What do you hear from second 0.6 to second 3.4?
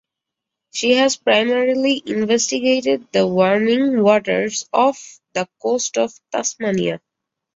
She has primarily investigated the